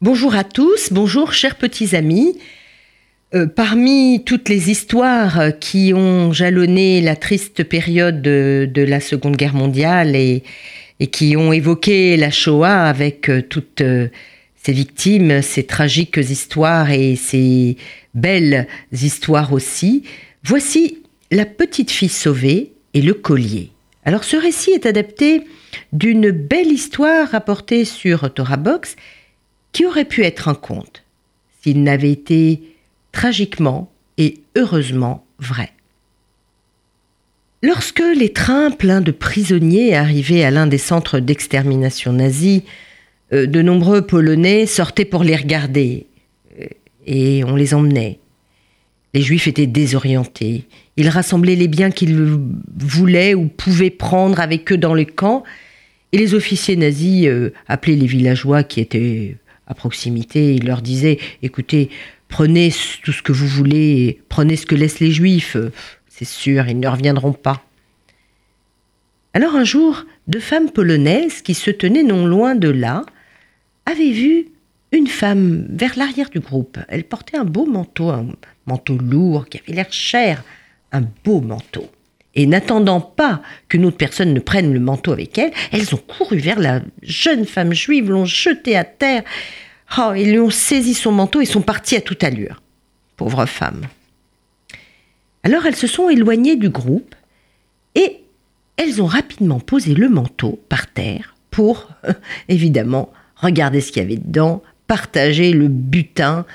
[0.00, 2.38] Bonjour à tous, bonjour chers petits amis.
[3.34, 9.54] Euh, parmi toutes les histoires qui ont jalonné la triste période de, la Seconde Guerre
[9.54, 10.44] mondiale et,
[11.10, 14.06] qui ont évoqué la Shoah avec euh, toutes euh,
[14.62, 17.76] ces victimes, ces tragiques histoires et ces
[18.14, 20.04] belles histoires aussi,
[20.44, 20.98] voici
[21.32, 23.72] La petite fille sauvée et le collier.
[24.04, 25.42] Alors ce récit est adapté
[25.92, 28.94] d'une belle histoire rapportée sur Torah Box
[29.72, 31.04] qui aurait pu être un conte
[31.62, 32.62] s'il n'avait été
[33.12, 35.72] tragiquement et heureusement vrai.
[37.62, 42.62] Lorsque les trains pleins de prisonniers arrivaient à l'un des centres d'extermination nazis,
[43.32, 46.06] euh, de nombreux Polonais sortaient pour les regarder
[46.60, 46.66] euh,
[47.06, 48.20] et on les emmenait.
[49.12, 50.66] Les Juifs étaient désorientés.
[50.96, 52.38] Ils rassemblaient les biens qu'ils
[52.76, 55.42] voulaient ou pouvaient prendre avec eux dans les camps,
[56.12, 59.36] et les officiers nazis euh, appelaient les villageois qui étaient
[59.68, 60.54] à proximité.
[60.54, 61.90] Il leur disait écoutez,
[62.26, 62.72] prenez
[63.04, 65.56] tout ce que vous voulez, prenez ce que laissent les Juifs.
[66.08, 67.62] C'est sûr, ils ne reviendront pas.
[69.34, 73.04] Alors un jour, deux femmes polonaises qui se tenaient non loin de là
[73.86, 74.48] avaient vu
[74.90, 76.78] une femme vers l'arrière du groupe.
[76.88, 78.26] Elle portait un beau manteau, un
[78.66, 80.42] manteau lourd qui avait l'air cher,
[80.92, 81.88] un beau manteau.
[82.38, 86.38] Et n'attendant pas qu'une autre personne ne prenne le manteau avec elle, elles ont couru
[86.38, 89.24] vers la jeune femme juive, l'ont jetée à terre.
[89.98, 92.62] Oh, ils lui ont saisi son manteau et sont partis à toute allure.
[93.16, 93.88] Pauvre femme.
[95.42, 97.16] Alors elles se sont éloignées du groupe
[97.96, 98.18] et
[98.76, 101.88] elles ont rapidement posé le manteau par terre pour,
[102.48, 106.46] évidemment, regarder ce qu'il y avait dedans, partager le butin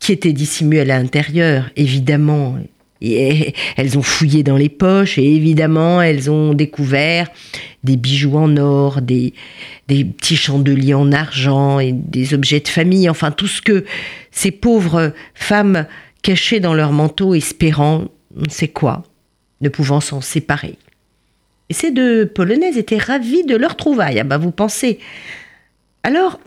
[0.00, 2.58] qui était dissimulé à l'intérieur, évidemment.
[3.00, 7.28] Et elles ont fouillé dans les poches et évidemment, elles ont découvert
[7.82, 9.32] des bijoux en or, des,
[9.88, 13.84] petits chandeliers en argent et des objets de famille, enfin tout ce que
[14.30, 15.86] ces pauvres femmes
[16.22, 18.04] cachaient dans leur manteau, espérant,
[18.36, 19.02] on ne sait quoi,
[19.62, 20.76] ne pouvant s'en séparer.
[21.70, 24.98] Et ces deux Polonaises étaient ravies de leur trouvaille, ah bah vous pensez.
[26.02, 26.38] Alors,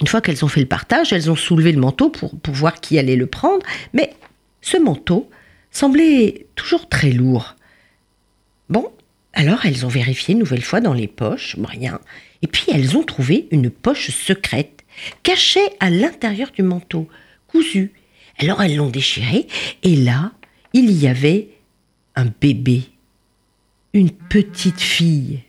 [0.00, 2.80] une fois qu'elles ont fait le partage, elles ont soulevé le manteau pour, pour voir
[2.80, 4.12] qui allait le prendre, mais
[4.60, 5.30] ce manteau
[5.70, 7.56] semblait toujours très lourd.
[8.68, 8.90] Bon,
[9.32, 12.00] alors elles ont vérifié une nouvelle fois dans les poches, rien.
[12.42, 14.84] Et puis elles ont trouvé une poche secrète,
[15.22, 17.08] cachée à l'intérieur du manteau,
[17.46, 17.92] cousue.
[18.38, 19.46] Alors elles l'ont déchirée,
[19.82, 20.32] et là,
[20.72, 21.48] il y avait
[22.14, 22.82] un bébé,
[23.94, 25.40] une petite fille.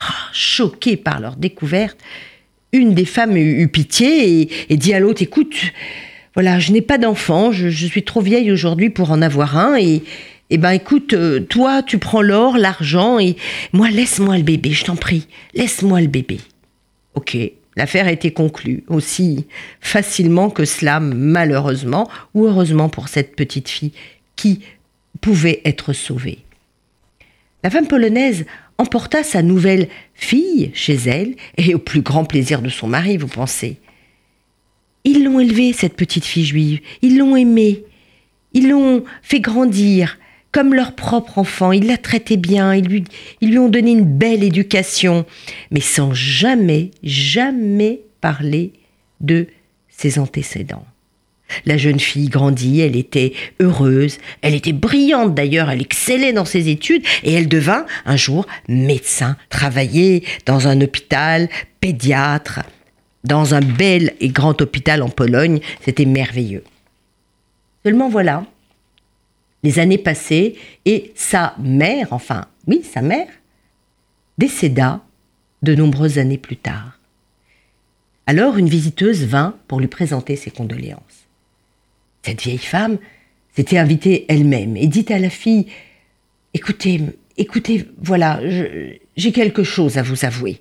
[0.00, 1.98] Ah, choquée par leur découverte,
[2.72, 5.54] une des femmes eut, pitié et, dit à l'autre, écoute,
[6.34, 10.02] voilà, je n'ai pas d'enfant, je, suis trop vieille aujourd'hui pour en avoir un, et,
[10.50, 13.36] eh ben écoute, euh, toi tu prends l'or, l'argent, et
[13.72, 16.38] moi laisse-moi le bébé, je t'en prie, laisse-moi le bébé.
[17.14, 17.36] Ok,
[17.76, 19.46] l'affaire été conclue aussi
[19.80, 23.92] facilement que cela, malheureusement, ou heureusement pour cette petite fille
[24.36, 24.60] qui
[25.20, 26.38] pouvait être sauvée.
[27.62, 28.46] La femme polonaise
[28.78, 33.28] emporta sa nouvelle fille chez elle, et au plus grand plaisir de son mari, vous
[33.28, 33.76] pensez?
[35.04, 37.84] Ils l'ont élevée, cette petite fille juive, ils l'ont aimée,
[38.52, 40.18] ils l'ont fait grandir
[40.52, 43.04] comme leur propre enfant, ils la traitaient bien, ils lui,
[43.40, 45.24] ils lui ont donné une belle éducation,
[45.70, 48.72] mais sans jamais, jamais parler
[49.20, 49.46] de
[49.88, 50.84] ses antécédents.
[51.66, 56.68] La jeune fille grandit, elle était heureuse, elle était brillante d'ailleurs, elle excellait dans ses
[56.68, 61.48] études et elle devint un jour médecin, travaillait dans un hôpital,
[61.80, 62.60] pédiatre,
[63.24, 66.64] dans un bel et grand hôpital en Pologne, c'était merveilleux.
[67.84, 68.44] Seulement voilà,
[69.62, 73.28] les années passaient et sa mère, enfin oui, sa mère,
[74.38, 75.00] décéda
[75.62, 76.98] de nombreuses années plus tard.
[78.26, 81.26] Alors une visiteuse vint pour lui présenter ses condoléances.
[82.22, 82.98] Cette vieille femme
[83.54, 85.66] s'était invitée elle-même et dit à la fille
[86.54, 87.00] Écoutez,
[87.36, 88.40] écoutez, voilà,
[89.16, 90.60] j'ai quelque chose à vous avouer.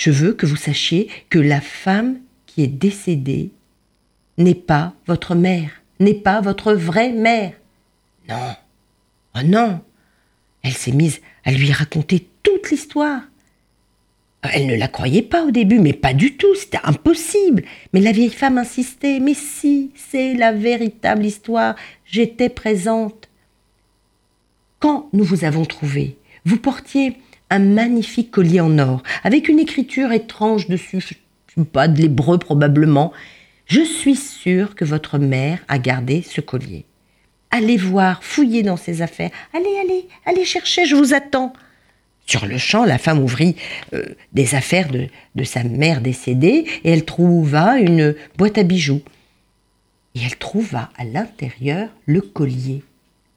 [0.00, 3.50] Je veux que vous sachiez que la femme qui est décédée
[4.38, 7.52] n'est pas votre mère, n'est pas votre vraie mère.
[8.26, 8.56] Non,
[9.34, 9.82] oh non.
[10.62, 13.20] Elle s'est mise à lui raconter toute l'histoire.
[14.40, 17.64] Elle ne la croyait pas au début, mais pas du tout, c'était impossible.
[17.92, 21.76] Mais la vieille femme insistait, mais si, c'est la véritable histoire,
[22.06, 23.28] j'étais présente.
[24.78, 26.16] Quand nous vous avons trouvé,
[26.46, 27.18] vous portiez
[27.50, 31.02] un magnifique collier en or, avec une écriture étrange dessus,
[31.72, 33.12] pas de l'hébreu probablement.
[33.66, 36.86] Je suis sûre que votre mère a gardé ce collier.
[37.50, 39.30] Allez voir, fouillez dans ses affaires.
[39.52, 41.52] Allez, allez, allez chercher, je vous attends.
[42.26, 43.56] Sur le champ, la femme ouvrit
[43.92, 49.02] euh, des affaires de, de sa mère décédée et elle trouva une boîte à bijoux.
[50.14, 52.82] Et elle trouva à l'intérieur le collier,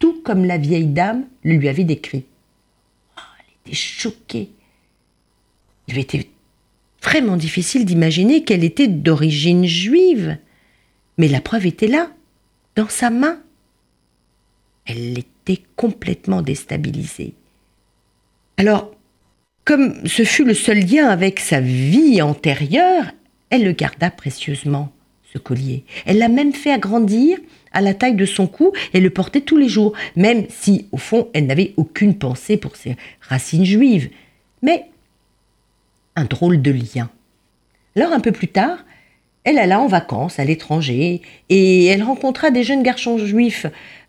[0.00, 2.24] tout comme la vieille dame le lui avait décrit.
[3.70, 4.50] Était choquée.
[5.86, 6.28] Il avait été
[7.04, 10.38] vraiment difficile d'imaginer qu'elle était d'origine juive.
[11.18, 12.10] Mais la preuve était là,
[12.74, 13.38] dans sa main.
[14.86, 17.34] Elle était complètement déstabilisée.
[18.56, 18.92] Alors,
[19.64, 23.12] comme ce fut le seul lien avec sa vie antérieure,
[23.50, 24.92] elle le garda précieusement,
[25.32, 25.84] ce collier.
[26.06, 27.38] Elle l'a même fait agrandir
[27.72, 30.96] à la taille de son cou et le portait tous les jours, même si, au
[30.96, 34.10] fond, elle n'avait aucune pensée pour ses racines juives.
[34.62, 34.86] Mais
[36.16, 37.10] un drôle de lien.
[37.96, 38.84] Alors, un peu plus tard,
[39.44, 43.66] elle alla en vacances à l'étranger et elle rencontra des jeunes garçons juifs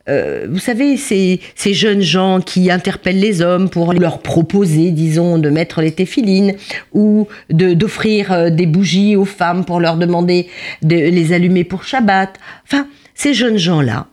[0.09, 5.49] euh, vous savez, ces, jeunes gens qui interpellent les hommes pour leur proposer, disons, de
[5.49, 6.55] mettre les téphilines
[6.93, 10.47] ou d'offrir euh, des bougies aux femmes pour leur demander
[10.81, 12.39] de les allumer pour Shabbat.
[12.65, 14.07] Enfin, ces jeunes gens-là,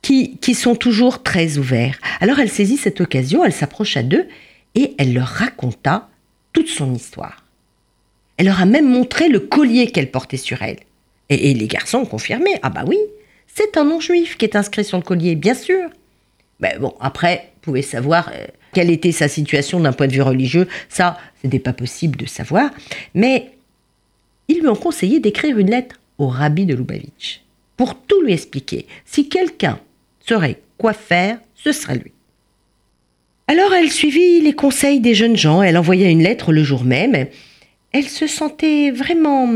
[0.00, 1.98] qui, qui sont toujours très ouverts.
[2.20, 4.28] Alors elle saisit cette occasion, elle s'approcha d'eux
[4.76, 6.08] et elle leur raconta
[6.52, 7.44] toute son histoire.
[8.36, 10.78] Elle leur a même montré le collier qu'elle portait sur elle.
[11.28, 12.98] Et, et les garçons ont confirmé, ah bah oui,
[13.56, 15.88] c'est un nom juif qui est inscrit sur le collier, bien sûr.
[16.60, 20.20] Mais bon, après, vous pouvez savoir euh, quelle était sa situation d'un point de vue
[20.20, 20.68] religieux.
[20.90, 22.70] Ça, ce n'était pas possible de savoir.
[23.14, 23.52] Mais
[24.48, 27.40] ils lui ont conseillé d'écrire une lettre au rabbi de Lubavitch
[27.78, 28.86] pour tout lui expliquer.
[29.06, 29.80] Si quelqu'un
[30.20, 32.12] saurait quoi faire, ce serait lui.
[33.48, 37.26] Alors elle suivit les conseils des jeunes gens, elle envoya une lettre le jour même.
[37.92, 39.48] Elle se sentait vraiment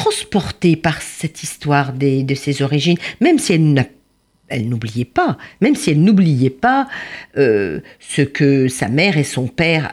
[0.00, 6.02] transportée par cette histoire de ses origines, même si elle n'oubliait pas, même si elle
[6.02, 6.88] n'oubliait pas
[7.36, 9.92] euh, ce que sa mère et son père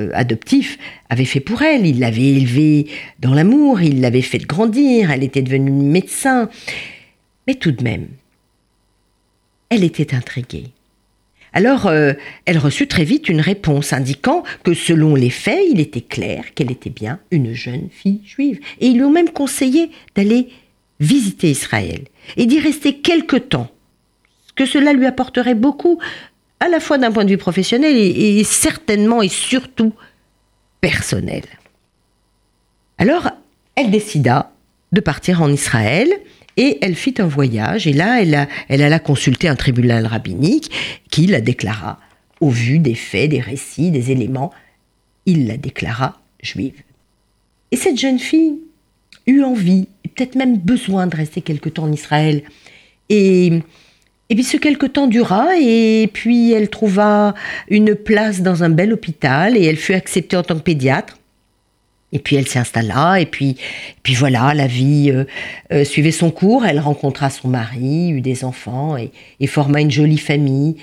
[0.00, 0.78] euh, adoptif
[1.10, 1.86] avaient fait pour elle.
[1.86, 2.88] Il l'avait élevée
[3.20, 6.48] dans l'amour, il l'avait fait grandir, elle était devenue médecin.
[7.46, 8.08] Mais tout de même,
[9.68, 10.72] elle était intriguée.
[11.54, 12.12] Alors, euh,
[12.46, 16.72] elle reçut très vite une réponse indiquant que selon les faits, il était clair qu'elle
[16.72, 18.58] était bien une jeune fille juive.
[18.80, 20.48] Et ils lui ont même conseillé d'aller
[20.98, 22.02] visiter Israël
[22.36, 23.70] et d'y rester quelque temps,
[24.56, 26.00] que cela lui apporterait beaucoup,
[26.58, 29.92] à la fois d'un point de vue professionnel et, et certainement et surtout
[30.80, 31.44] personnel.
[32.98, 33.30] Alors,
[33.76, 34.52] elle décida
[34.90, 36.08] de partir en Israël
[36.56, 40.70] et elle fit un voyage, et là, elle, a, alla consulter un tribunal rabbinique
[41.10, 41.98] qui la déclara,
[42.40, 44.52] au vu des faits, des récits, des éléments,
[45.26, 46.74] il la déclara juive.
[47.70, 48.58] Et cette jeune fille
[49.26, 52.42] eut envie, et peut-être même besoin de rester quelque temps en Israël.
[53.08, 53.46] Et,
[54.28, 57.34] et puis ce quelque temps dura, et puis elle trouva
[57.68, 61.18] une place dans un bel hôpital, et elle fut acceptée en tant que pédiatre.
[62.14, 63.56] Et puis elle s'installa, et puis,
[64.04, 65.24] puis voilà, la vie euh,
[65.72, 66.64] euh, suivait son cours.
[66.64, 69.10] Elle rencontra son mari, eut des enfants et,
[69.48, 70.76] forma une jolie famille.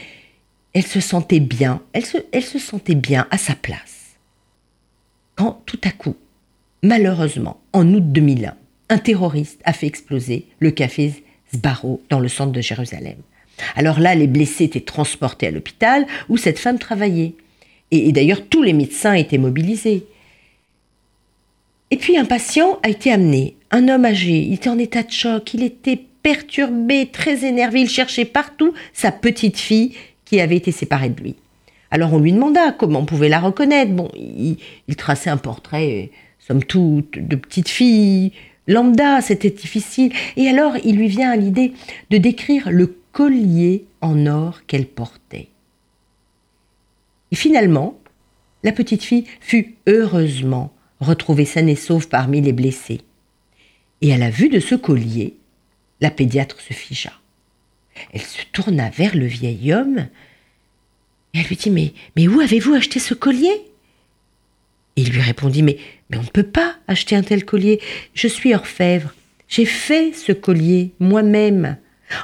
[0.73, 4.17] Elle se sentait bien, elle se, elle se sentait bien à sa place.
[5.35, 6.17] Quand tout à coup,
[6.83, 8.53] malheureusement, en août 2001,
[8.89, 11.23] un terroriste a fait exploser le café
[11.53, 13.15] Sbarro dans le centre de Jérusalem.
[13.77, 17.35] Alors là, les blessés étaient transportés à l'hôpital où cette femme travaillait.
[17.91, 20.05] et d'ailleurs, tous les médecins étaient mobilisés.
[21.91, 25.11] Et puis un patient a été amené, un homme âgé, il était en état de
[25.11, 29.93] choc, il était perturbé, très énervé, il cherchait partout sa petite fille
[30.23, 31.35] qui avait été séparée de lui.
[31.91, 33.91] Alors on lui demanda comment on pouvait la reconnaître.
[33.91, 34.57] Bon, il,
[34.95, 38.31] traçait un portrait, somme toute, de petite fille
[38.67, 40.13] lambda, c'était difficile.
[40.37, 41.73] Et alors il lui vient à l'idée
[42.09, 45.49] de décrire le collier en or qu'elle portait.
[47.31, 47.97] Et finalement,
[48.63, 50.71] la petite fille fut heureusement
[51.01, 53.01] retrouvée saine et sauve parmi les blessés.
[54.01, 55.35] Et à la vue de ce collier,
[55.99, 57.11] la pédiatre se figea.
[58.13, 60.07] Elle se tourna vers le vieil homme
[61.33, 63.61] et elle lui dit Mais, où avez-vous acheté ce collier?
[64.95, 65.77] Il lui répondit mais
[66.13, 67.79] on ne peut pas acheter un tel collier.
[68.13, 69.13] Je suis orfèvre.
[69.47, 71.77] J'ai fait ce collier moi-même.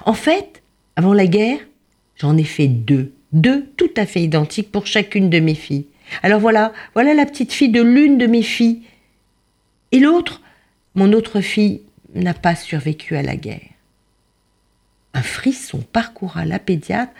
[0.05, 0.61] En fait,
[0.95, 1.59] avant la guerre,
[2.17, 3.13] j'en ai fait deux.
[3.31, 5.85] Deux tout à fait identiques pour chacune de mes filles.
[6.23, 8.81] Alors voilà, voilà la petite fille de l'une de mes filles.
[9.91, 10.41] Et l'autre,
[10.95, 11.81] mon autre fille,
[12.15, 13.69] n'a pas survécu à la guerre.
[15.13, 17.13] Un frisson parcoura la pédiatre,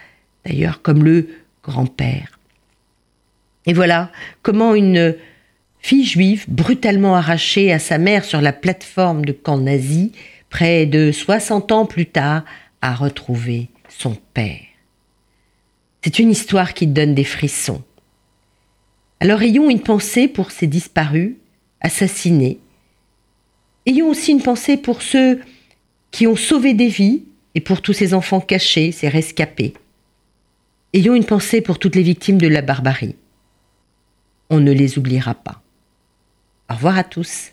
[0.45, 1.29] d'ailleurs comme le
[1.63, 2.39] grand-père.
[3.65, 4.11] Et voilà
[4.43, 5.15] comment une
[5.79, 10.13] fille juive, brutalement arrachée à sa mère sur la plateforme de camp nazi,
[10.49, 12.43] près de 60 ans plus tard,
[12.81, 14.61] a retrouvé son père.
[16.01, 17.83] C'est une histoire qui donne des frissons.
[19.19, 21.35] Alors ayons une pensée pour ces disparus,
[21.81, 22.59] assassinés.
[23.85, 25.41] Ayons aussi une pensée pour ceux
[26.11, 27.23] qui ont sauvé des vies
[27.55, 29.73] et pour tous ces enfants cachés, ces rescapés.
[30.93, 33.15] Ayons une pensée pour toutes les victimes de la barbarie.
[34.49, 35.61] On ne les oubliera pas.
[36.69, 37.51] Au revoir à tous.